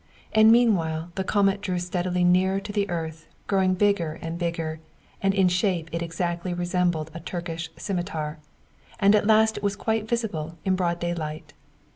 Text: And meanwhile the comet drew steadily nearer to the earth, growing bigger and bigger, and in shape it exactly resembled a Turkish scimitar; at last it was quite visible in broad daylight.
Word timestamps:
And 0.33 0.51
meanwhile 0.51 1.11
the 1.13 1.23
comet 1.23 1.61
drew 1.61 1.77
steadily 1.77 2.23
nearer 2.23 2.59
to 2.59 2.71
the 2.71 2.89
earth, 2.89 3.27
growing 3.45 3.75
bigger 3.75 4.17
and 4.23 4.39
bigger, 4.39 4.79
and 5.21 5.31
in 5.31 5.47
shape 5.47 5.89
it 5.91 6.01
exactly 6.01 6.55
resembled 6.55 7.11
a 7.13 7.19
Turkish 7.19 7.69
scimitar; 7.77 8.39
at 8.99 9.27
last 9.27 9.57
it 9.57 9.63
was 9.63 9.75
quite 9.75 10.09
visible 10.09 10.57
in 10.65 10.75
broad 10.75 10.99
daylight. 10.99 11.53